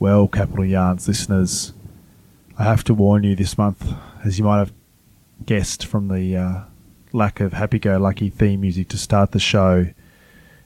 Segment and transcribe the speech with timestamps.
[0.00, 1.74] Well, Capital Yarns listeners,
[2.56, 3.86] I have to warn you this month,
[4.24, 4.72] as you might have
[5.44, 6.60] guessed from the uh,
[7.12, 9.88] lack of happy go lucky theme music to start the show,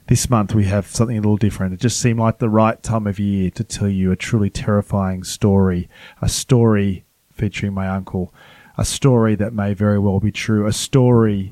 [0.06, 1.74] this month we have something a little different.
[1.74, 5.24] It just seemed like the right time of year to tell you a truly terrifying
[5.24, 5.88] story,
[6.22, 8.32] a story featuring my uncle,
[8.78, 11.48] a story that may very well be true, a story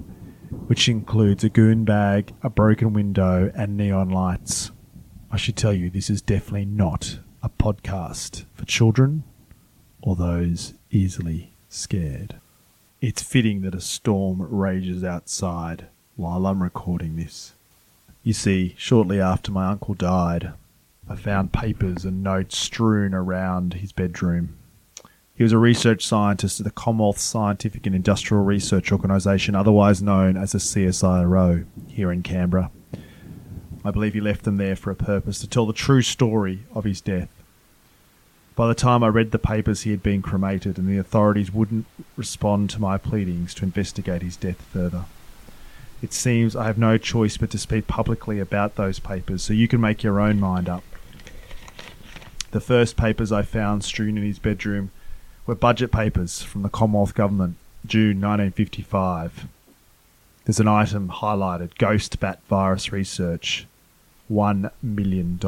[0.69, 4.71] which includes a goon bag, a broken window, and neon lights.
[5.33, 9.25] I should tell you, this is definitely not a podcast for children
[10.01, 12.37] or those easily scared.
[13.01, 15.87] It's fitting that a storm rages outside
[16.17, 17.53] while I'm recording this.
[18.23, 20.53] You see, shortly after my uncle died,
[21.09, 24.57] I found papers and notes strewn around his bedroom.
[25.35, 30.37] He was a research scientist at the Commonwealth Scientific and Industrial Research Organisation, otherwise known
[30.37, 32.71] as the CSIRO, here in Canberra.
[33.85, 36.85] I believe he left them there for a purpose to tell the true story of
[36.85, 37.29] his death.
[38.55, 41.87] By the time I read the papers, he had been cremated, and the authorities wouldn't
[42.17, 45.07] respond to my pleadings to investigate his death further.
[46.03, 49.69] It seems I have no choice but to speak publicly about those papers, so you
[49.69, 50.85] can make your own mind up.
[52.51, 54.91] The first papers I found strewn in his bedroom
[55.47, 59.47] were budget papers from the Commonwealth Government, June 1955.
[60.45, 63.67] There's an item highlighted Ghost Bat Virus Research,
[64.33, 65.39] $1 million.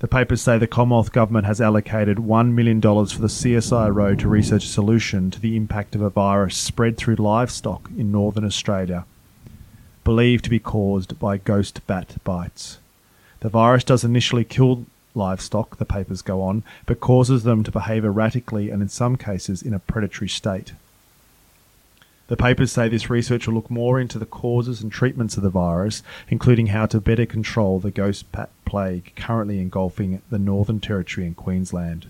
[0.00, 4.64] The papers say the Commonwealth Government has allocated $1 million for the CSIRO to research
[4.64, 9.04] a solution to the impact of a virus spread through livestock in northern Australia,
[10.04, 12.78] believed to be caused by ghost bat bites.
[13.40, 18.04] The virus does initially kill livestock, the papers go on, but causes them to behave
[18.04, 20.72] erratically and in some cases in a predatory state.
[22.30, 25.50] The papers say this research will look more into the causes and treatments of the
[25.50, 31.26] virus, including how to better control the ghost bat plague currently engulfing the Northern Territory
[31.26, 32.06] and Queensland.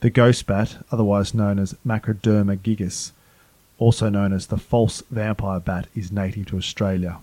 [0.00, 3.12] The ghost bat, otherwise known as Macroderma gigas,
[3.78, 7.16] also known as the false vampire bat, is native to Australia.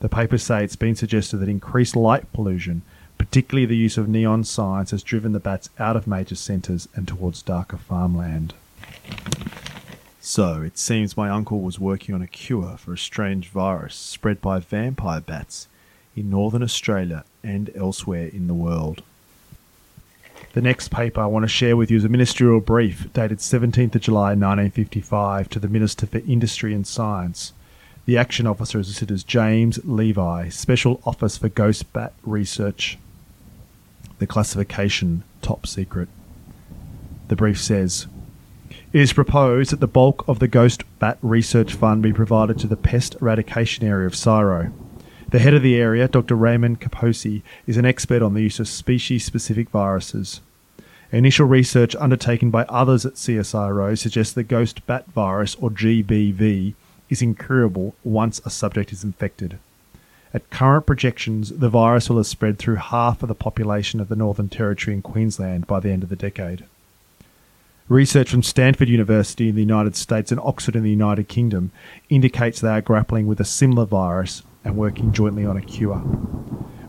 [0.00, 2.80] The papers say it's been suggested that increased light pollution,
[3.18, 7.06] particularly the use of neon signs, has driven the bats out of major centres and
[7.06, 8.54] towards darker farmland.
[10.24, 14.40] So, it seems my uncle was working on a cure for a strange virus spread
[14.40, 15.66] by vampire bats
[16.14, 19.02] in northern Australia and elsewhere in the world.
[20.52, 23.96] The next paper I want to share with you is a ministerial brief dated 17th
[23.96, 27.52] of July 1955 to the Minister for Industry and Science.
[28.06, 32.96] The action officer is listed as James Levi, Special Office for Ghost Bat Research.
[34.20, 36.08] The classification top secret.
[37.26, 38.06] The brief says
[38.92, 42.66] it is proposed that the bulk of the Ghost Bat Research Fund be provided to
[42.66, 44.70] the pest eradication area of CSIRO.
[45.30, 46.34] The head of the area, Dr.
[46.34, 50.42] Raymond Kaposi, is an expert on the use of species specific viruses.
[51.10, 56.74] Initial research undertaken by others at CSIRO suggests the ghost bat virus, or GBV,
[57.08, 59.58] is incurable once a subject is infected.
[60.34, 64.16] At current projections, the virus will have spread through half of the population of the
[64.16, 66.64] Northern Territory and Queensland by the end of the decade.
[67.92, 71.72] Research from Stanford University in the United States and Oxford in the United Kingdom
[72.08, 76.02] indicates they are grappling with a similar virus and working jointly on a cure.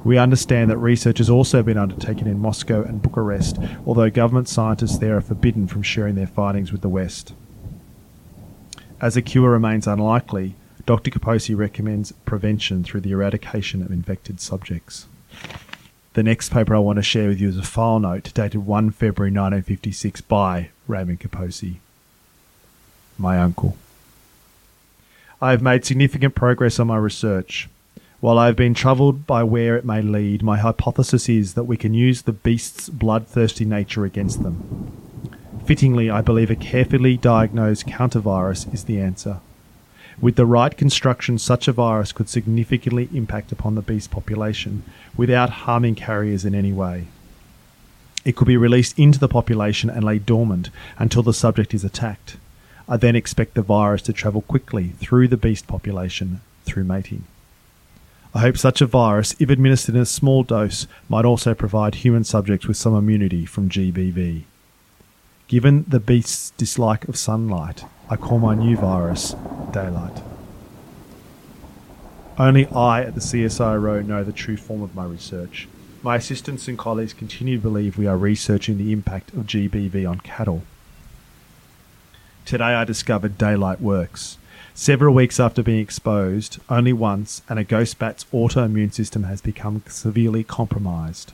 [0.06, 4.98] We understand that research has also been undertaken in Moscow and Bucharest, although government scientists
[4.98, 7.34] there are forbidden from sharing their findings with the West.
[9.02, 11.12] As a cure remains unlikely, Dr.
[11.12, 15.08] Kaposi recommends prevention through the eradication of infected subjects.
[16.14, 18.92] The next paper I want to share with you is a file note dated 1
[18.92, 21.78] February 1956 by Raymond Kaposi,
[23.18, 23.78] my uncle.
[25.42, 27.70] I have made significant progress on my research.
[28.20, 31.76] While I have been troubled by where it may lead, my hypothesis is that we
[31.76, 34.92] can use the beast's bloodthirsty nature against them.
[35.66, 39.40] Fittingly, I believe a carefully diagnosed countervirus is the answer.
[40.22, 44.84] With the right construction, such a virus could significantly impact upon the beast population
[45.18, 47.08] without harming carriers in any way.
[48.26, 52.38] It could be released into the population and lay dormant until the subject is attacked.
[52.88, 57.26] I then expect the virus to travel quickly through the beast population through mating.
[58.36, 62.24] I hope such a virus, if administered in a small dose, might also provide human
[62.24, 64.44] subjects with some immunity from GBV.
[65.48, 69.36] Given the beast's dislike of sunlight, I call my new virus
[69.72, 70.22] daylight.
[72.40, 75.68] Only I at the CSIRO know the true form of my research.
[76.04, 80.20] My assistants and colleagues continue to believe we are researching the impact of GBV on
[80.20, 80.64] cattle.
[82.44, 84.38] Today I discovered daylight works.
[84.74, 89.82] Several weeks after being exposed, only once, and a ghost bat's autoimmune system has become
[89.88, 91.32] severely compromised.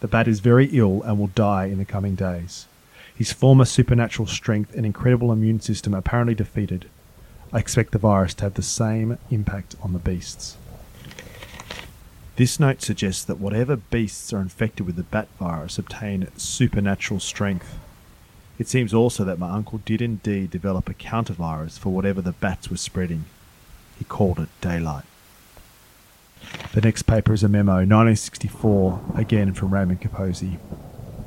[0.00, 2.66] The bat is very ill and will die in the coming days.
[3.14, 6.86] His former supernatural strength and incredible immune system apparently defeated.
[7.52, 10.56] I expect the virus to have the same impact on the beasts.
[12.36, 17.78] This note suggests that whatever beasts are infected with the bat virus obtain supernatural strength.
[18.58, 22.70] It seems also that my uncle did indeed develop a countervirus for whatever the bats
[22.70, 23.24] were spreading.
[23.98, 25.04] He called it daylight.
[26.72, 30.58] The next paper is a memo, 1964, again from Raymond Capozzi.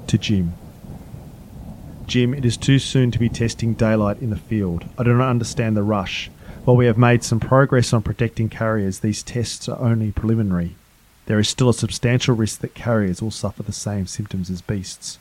[0.07, 0.53] To Jim.
[2.05, 4.85] Jim, it is too soon to be testing daylight in the field.
[4.97, 6.29] I do not understand the rush.
[6.63, 10.76] While we have made some progress on protecting carriers, these tests are only preliminary.
[11.27, 15.19] There is still a substantial risk that carriers will suffer the same symptoms as beasts.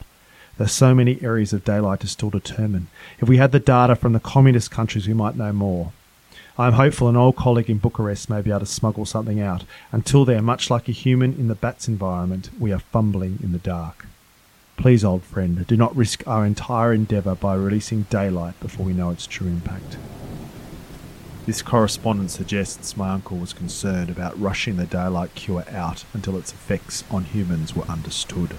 [0.56, 2.86] There are so many areas of daylight to still determine.
[3.18, 5.92] If we had the data from the communist countries, we might know more.
[6.56, 9.64] I am hopeful an old colleague in Bucharest may be able to smuggle something out.
[9.92, 13.58] Until then, much like a human in the bat's environment, we are fumbling in the
[13.58, 14.06] dark.
[14.76, 19.10] Please, old friend, do not risk our entire endeavour by releasing daylight before we know
[19.10, 19.96] its true impact.
[21.46, 26.52] This correspondence suggests my uncle was concerned about rushing the daylight cure out until its
[26.52, 28.56] effects on humans were understood.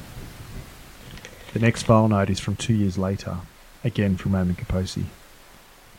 [1.51, 3.39] The next file note is from two years later,
[3.83, 5.03] again from Raymond Capozzi.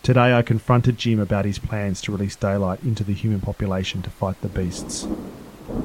[0.02, 4.10] Today I confronted Jim about his plans to release daylight into the human population to
[4.10, 5.06] fight the beasts.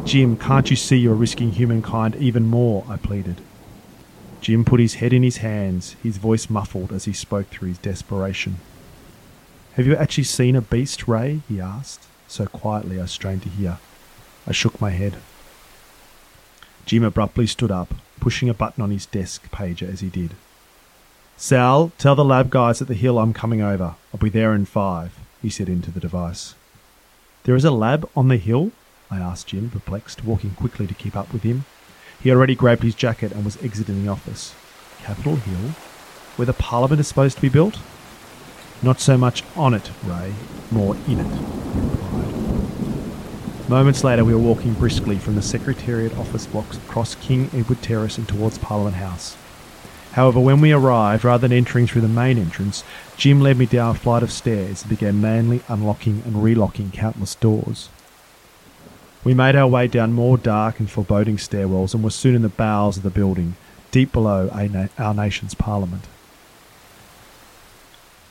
[0.06, 2.86] Jim, can't you see you're risking humankind even more?
[2.88, 3.42] I pleaded.
[4.40, 7.78] Jim put his head in his hands, his voice muffled as he spoke through his
[7.80, 8.62] desperation.
[9.76, 11.42] Have you actually seen a beast, Ray?
[11.50, 13.80] he asked, so quietly I strained to hear.
[14.46, 15.18] I shook my head.
[16.86, 20.36] Jim abruptly stood up, pushing a button on his desk pager as he did.
[21.38, 23.96] Sal, tell the lab guys at the hill I'm coming over.
[24.14, 26.54] I'll be there in five, he said into the device.
[27.46, 28.72] There is a lab on the hill?
[29.10, 31.66] I asked Jim, perplexed, walking quickly to keep up with him.
[32.22, 34.54] He already grabbed his jacket and was exiting the office.
[35.02, 35.72] Capital Hill?
[36.36, 37.80] Where the Parliament is supposed to be built?
[38.84, 40.34] Not so much on it, Ray,
[40.70, 41.28] more in it,
[41.74, 43.70] he replied.
[43.70, 48.18] Moments later, we were walking briskly from the Secretariat office blocks across King Edward Terrace
[48.18, 49.38] and towards Parliament House.
[50.12, 52.84] However, when we arrived, rather than entering through the main entrance,
[53.16, 57.36] Jim led me down a flight of stairs and began manly unlocking and relocking countless
[57.36, 57.88] doors.
[59.24, 62.50] We made our way down more dark and foreboding stairwells and were soon in the
[62.50, 63.56] bowels of the building,
[63.92, 64.50] deep below
[64.98, 66.04] our nation's parliament.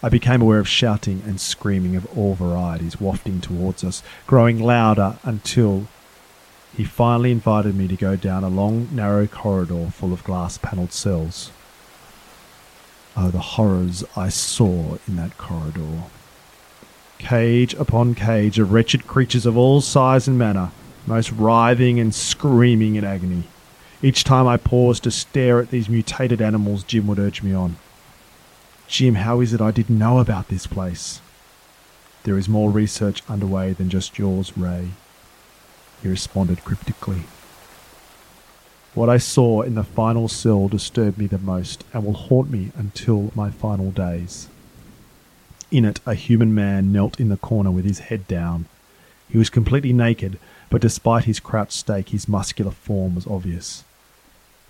[0.03, 5.19] I became aware of shouting and screaming of all varieties wafting towards us, growing louder
[5.23, 5.87] until
[6.77, 10.93] he finally invited me to go down a long, narrow corridor full of glass panelled
[10.93, 11.53] cells.
[13.17, 16.05] Oh, the horrors I saw in that corridor.
[17.19, 20.73] Cage upon cage of wretched creatures of all size and manner,
[21.07, 23.45] most writhing and screaming in agony.
[24.03, 27.77] Each time I paused to stare at these mutated animals, Jim would urge me on.
[28.93, 31.23] Jim, how is it I didn't know about this place?
[32.25, 34.91] There is more research underway than just yours, Ray.
[36.03, 37.23] He responded cryptically.
[38.93, 42.71] What I saw in the final cell disturbed me the most and will haunt me
[42.77, 44.49] until my final days.
[45.71, 48.67] In it, a human man knelt in the corner with his head down.
[49.27, 53.85] He was completely naked, but despite his crouched stake, his muscular form was obvious.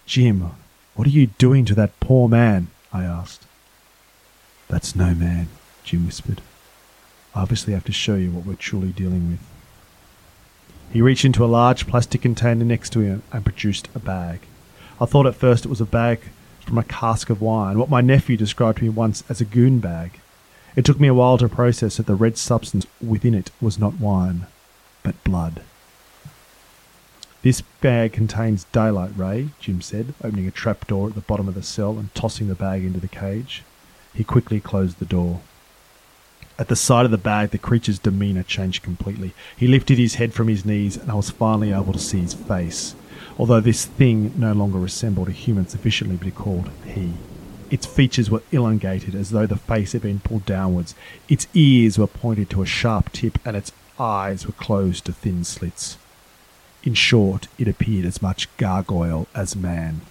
[0.06, 0.52] Jim,
[0.94, 2.68] what are you doing to that poor man?
[2.92, 3.46] I asked.
[4.72, 5.48] That's no man,
[5.84, 6.40] Jim whispered.
[7.34, 9.40] I obviously have to show you what we're truly dealing with.
[10.90, 14.40] He reached into a large plastic container next to him and produced a bag.
[14.98, 16.20] I thought at first it was a bag
[16.64, 19.78] from a cask of wine, what my nephew described to me once as a goon
[19.78, 20.20] bag.
[20.74, 24.00] It took me a while to process that the red substance within it was not
[24.00, 24.46] wine,
[25.02, 25.60] but blood.
[27.42, 31.54] This bag contains daylight, Ray, Jim said, opening a trap door at the bottom of
[31.54, 33.64] the cell and tossing the bag into the cage.
[34.14, 35.40] He quickly closed the door.
[36.58, 39.32] At the sight of the bag, the creature's demeanour changed completely.
[39.56, 42.34] He lifted his head from his knees, and I was finally able to see his
[42.34, 42.94] face.
[43.38, 47.14] Although this thing no longer resembled a human sufficiently to be called he.
[47.70, 50.94] Its features were elongated as though the face had been pulled downwards.
[51.28, 55.42] Its ears were pointed to a sharp tip, and its eyes were closed to thin
[55.42, 55.96] slits.
[56.82, 60.02] In short, it appeared as much gargoyle as man.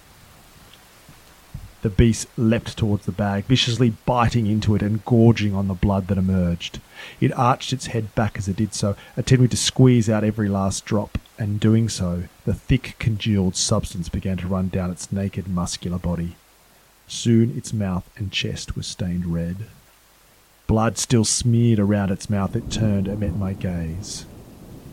[1.82, 6.06] The beast leapt towards the bag, viciously biting into it and gorging on the blood
[6.06, 6.80] that emerged.
[7.20, 10.84] It arched its head back as it did so, attempting to squeeze out every last
[10.84, 15.98] drop, and doing so, the thick, congealed substance began to run down its naked, muscular
[15.98, 16.36] body.
[17.08, 19.66] Soon its mouth and chest were stained red.
[20.68, 24.24] Blood still smeared around its mouth, it turned and met my gaze,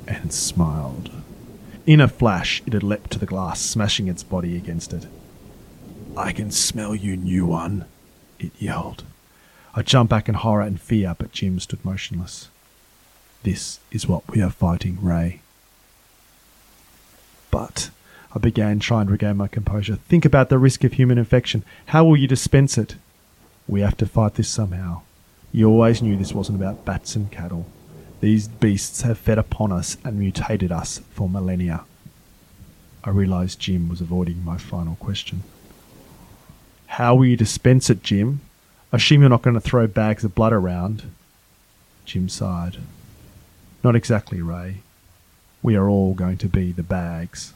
[0.07, 1.11] and smiled.
[1.85, 5.05] In a flash, it had leapt to the glass, smashing its body against it.
[6.19, 7.85] I can smell you, new one,
[8.39, 9.03] it yelled.
[9.73, 12.49] I jumped back in horror and fear, but Jim stood motionless.
[13.43, 15.39] This is what we are fighting, Ray.
[17.49, 17.89] But
[18.35, 19.95] I began trying to regain my composure.
[19.95, 21.63] Think about the risk of human infection.
[21.87, 22.95] How will you dispense it?
[23.65, 25.03] We have to fight this somehow.
[25.53, 27.65] You always knew this wasn't about bats and cattle.
[28.19, 31.85] These beasts have fed upon us and mutated us for millennia.
[33.05, 35.43] I realized Jim was avoiding my final question.
[36.99, 38.41] How will you dispense it, Jim?
[38.91, 41.03] I assume you're not going to throw bags of blood around.
[42.03, 42.75] Jim sighed.
[43.85, 44.79] Not exactly, Ray.
[45.63, 47.53] We are all going to be the bags.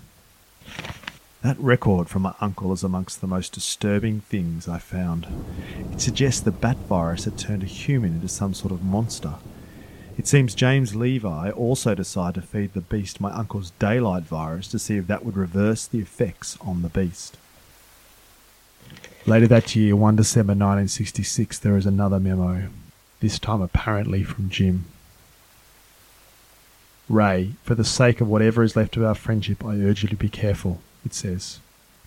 [1.42, 5.28] That record from my uncle is amongst the most disturbing things I found.
[5.92, 9.34] It suggests the bat virus had turned a human into some sort of monster.
[10.18, 14.80] It seems James Levi also decided to feed the beast my uncle's daylight virus to
[14.80, 17.36] see if that would reverse the effects on the beast.
[19.26, 22.68] Later that year, 1 December 1966, there is another memo,
[23.22, 24.84] this time apparently from Jim.
[27.08, 30.18] Ray, for the sake of whatever is left of our friendship, I urge you to
[30.18, 31.60] be careful, it says.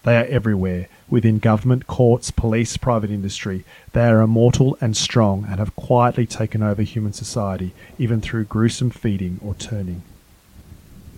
[0.02, 3.64] They are everywhere, within government, courts, police, private industry.
[3.92, 8.90] They are immortal and strong and have quietly taken over human society, even through gruesome
[8.90, 10.02] feeding or turning.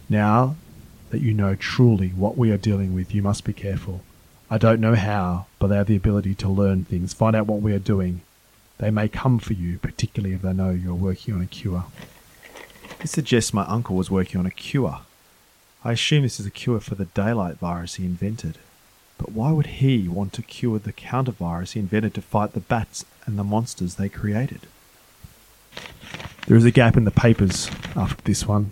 [0.08, 0.54] Now
[1.10, 4.02] that you know truly what we are dealing with, you must be careful.
[4.48, 7.60] I don't know how, but they have the ability to learn things, find out what
[7.60, 8.20] we are doing.
[8.78, 11.84] They may come for you, particularly if they know you're working on a cure.
[13.00, 15.00] This suggests my uncle was working on a cure.
[15.84, 18.58] I assume this is a cure for the daylight virus he invented.
[19.16, 23.04] But why would he want to cure the countervirus he invented to fight the bats
[23.26, 24.60] and the monsters they created?
[26.46, 28.70] There is a gap in the papers after this one,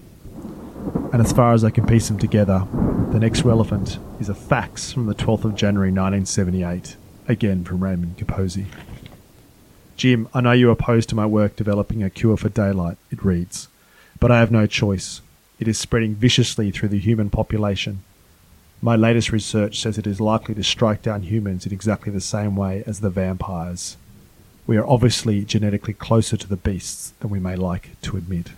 [1.13, 2.67] and as far as I can piece them together,
[3.13, 6.97] the next relevant is a fax from the 12th of January 1978,
[7.29, 8.67] again from Raymond Capozzi.
[9.97, 13.69] Jim, I know you're opposed to my work developing a cure for daylight, it reads,
[14.19, 15.23] but I have no choice.
[15.59, 18.03] It is spreading viciously through the human population.
[18.83, 22.57] My latest research says it is likely to strike down humans in exactly the same
[22.57, 23.97] way as the vampires.
[24.67, 28.51] We are obviously genetically closer to the beasts than we may like to admit.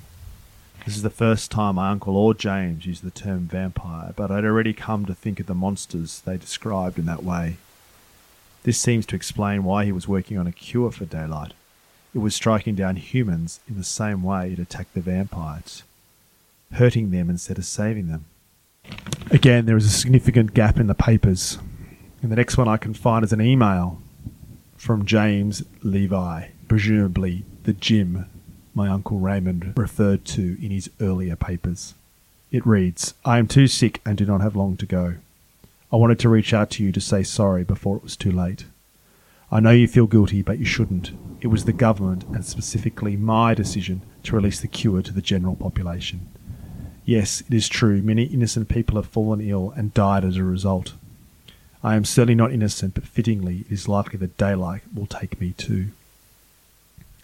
[0.85, 4.45] This is the first time my uncle or James used the term vampire, but I'd
[4.45, 7.59] already come to think of the monsters they described in that way.
[8.63, 11.53] This seems to explain why he was working on a cure for daylight.
[12.15, 15.83] It was striking down humans in the same way it attacked the vampires,
[16.73, 18.25] hurting them instead of saving them.
[19.31, 21.59] Again, there is a significant gap in the papers.
[22.23, 24.01] And the next one I can find is an email
[24.77, 28.27] from James Levi, presumably the Jim
[28.75, 31.95] my Uncle Raymond referred to in his earlier papers.
[32.51, 35.15] It reads I am too sick and do not have long to go.
[35.93, 38.67] I wanted to reach out to you to say sorry before it was too late.
[39.51, 41.13] I know you feel guilty, but you shouldn't.
[41.41, 45.57] It was the government, and specifically my decision, to release the cure to the general
[45.57, 46.29] population.
[47.07, 50.93] Yes, it is true, many innocent people have fallen ill and died as a result.
[51.83, 55.55] I am certainly not innocent, but fittingly, it is likely that daylight will take me
[55.57, 55.89] too.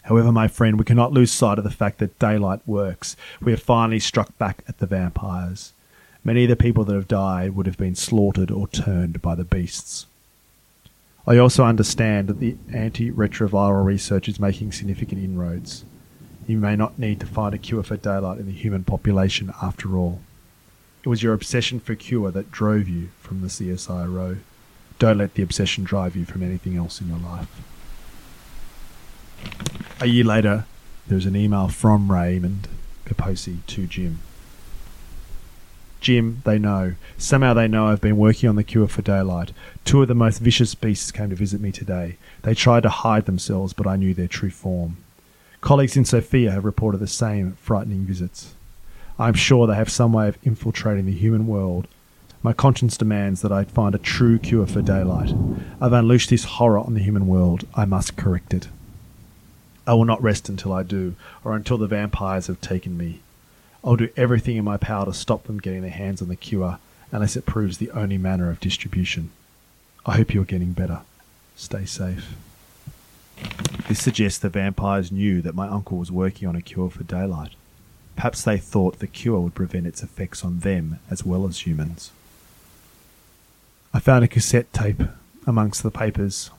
[0.05, 3.15] However, my friend, we cannot lose sight of the fact that daylight works.
[3.41, 5.73] We have finally struck back at the vampires.
[6.23, 9.43] Many of the people that have died would have been slaughtered or turned by the
[9.43, 10.05] beasts.
[11.27, 15.83] I also understand that the antiretroviral research is making significant inroads.
[16.45, 19.97] You may not need to find a cure for daylight in the human population after
[19.97, 20.21] all.
[21.03, 24.37] It was your obsession for cure that drove you from the CSIRO.
[24.99, 27.49] Don't let the obsession drive you from anything else in your life.
[30.01, 30.65] A year later,
[31.07, 32.67] there was an email from Raymond
[33.05, 34.19] Capozzi to Jim.
[36.01, 36.95] Jim, they know.
[37.17, 39.53] Somehow they know I've been working on the cure for daylight.
[39.85, 42.17] Two of the most vicious beasts came to visit me today.
[42.41, 44.97] They tried to hide themselves, but I knew their true form.
[45.61, 48.53] Colleagues in Sofia have reported the same frightening visits.
[49.17, 51.87] I am sure they have some way of infiltrating the human world.
[52.43, 55.33] My conscience demands that I find a true cure for daylight.
[55.79, 57.65] I've unleashed this horror on the human world.
[57.75, 58.67] I must correct it.
[59.87, 63.19] I will not rest until I do, or until the vampires have taken me.
[63.83, 66.79] I'll do everything in my power to stop them getting their hands on the cure,
[67.11, 69.29] unless it proves the only manner of distribution.
[70.05, 71.01] I hope you're getting better.
[71.55, 72.35] Stay safe.
[73.87, 77.51] This suggests the vampires knew that my uncle was working on a cure for daylight.
[78.15, 82.11] Perhaps they thought the cure would prevent its effects on them as well as humans.
[83.93, 85.03] I found a cassette tape
[85.45, 86.49] amongst the papers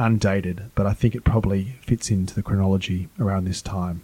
[0.00, 4.02] undated, but I think it probably fits into the chronology around this time.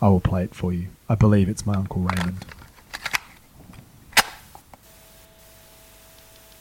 [0.00, 0.88] I will play it for you.
[1.08, 2.44] I believe it's my Uncle Raymond.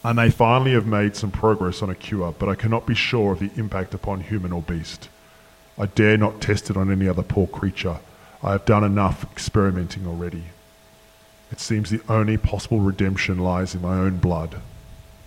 [0.04, 3.34] I may finally have made some progress on a cure, but I cannot be sure
[3.34, 5.10] of the impact upon human or beast.
[5.78, 8.00] I dare not test it on any other poor creature.
[8.42, 10.44] I have done enough experimenting already.
[11.52, 14.62] It seems the only possible redemption lies in my own blood.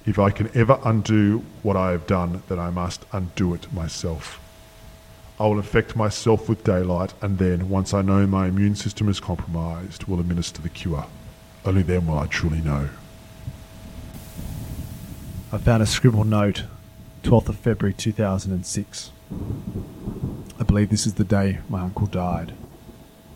[0.05, 4.41] If I can ever undo what I have done, then I must undo it myself.
[5.39, 9.21] I will infect myself with daylight, and then, once I know my immune system is
[9.21, 11.07] compromised, will administer the cure.
[11.65, 12.89] Only then will I truly know.
[15.53, 16.65] I found a scribbled note,
[17.23, 19.13] 12th of February 2006.
[20.59, 22.55] I believe this is the day my uncle died.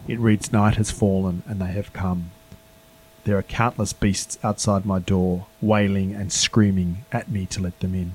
[0.08, 2.30] It reads Night has fallen and they have come.
[3.26, 7.92] There are countless beasts outside my door, wailing and screaming at me to let them
[7.92, 8.12] in.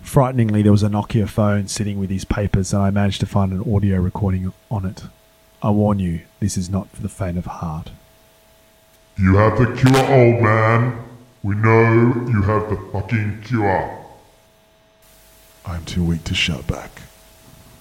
[0.00, 3.52] Frighteningly, there was a Nokia phone sitting with his papers, and I managed to find
[3.52, 5.02] an audio recording on it.
[5.62, 7.90] I warn you, this is not for the faint of heart.
[9.18, 10.98] You have the cure, old man.
[11.42, 14.06] We know you have the fucking cure.
[15.66, 17.02] I am too weak to shout back.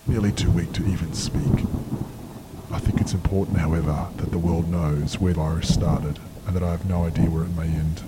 [0.05, 1.63] Nearly too weak to even speak.
[2.75, 6.71] I think it's important, however, that the world knows where virus started and that I
[6.71, 8.03] have no idea where it may end.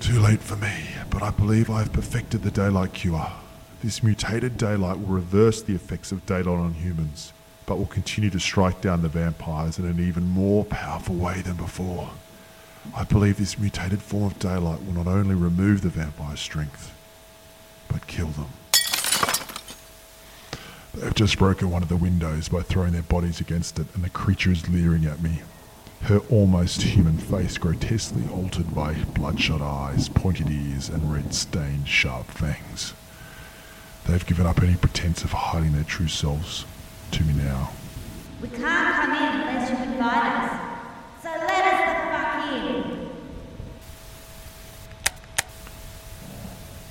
[0.00, 0.72] Too late for me,
[1.10, 3.30] but I believe I have perfected the daylight cure.
[3.82, 7.34] This mutated daylight will reverse the effects of daylight on humans,
[7.66, 11.56] but will continue to strike down the vampires in an even more powerful way than
[11.56, 12.08] before.
[12.96, 16.94] I believe this mutated form of daylight will not only remove the vampire's strength,
[17.86, 18.48] but kill them.
[20.96, 24.10] They've just broken one of the windows by throwing their bodies against it, and the
[24.10, 25.42] creature is leering at me.
[26.02, 32.26] Her almost human face grotesquely altered by bloodshot eyes, pointed ears, and red stained sharp
[32.26, 32.92] fangs.
[34.06, 36.66] They've given up any pretense of hiding their true selves
[37.12, 37.70] to me now.
[38.40, 40.60] We can't come in unless you invite us.
[41.22, 43.10] So let us the fuck in.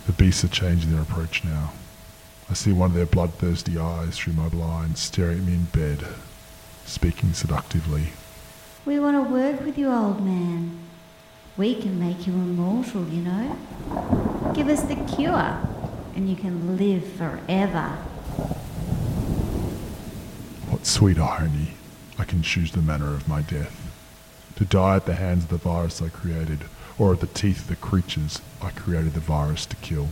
[0.08, 1.72] The beasts are changing their approach now.
[2.50, 6.06] I see one of their bloodthirsty eyes through my blinds staring at me in bed,
[6.86, 8.10] speaking seductively.
[8.86, 10.80] We want to work with you, old man.
[11.56, 14.52] We can make you immortal, you know.
[14.54, 15.58] Give us the cure,
[16.16, 17.90] and you can live forever.
[20.70, 21.76] What sweet irony.
[22.20, 23.80] I can choose the manner of my death.
[24.58, 26.66] To die at the hands of the virus I created,
[26.98, 30.10] or at the teeth of the creatures I created the virus to kill.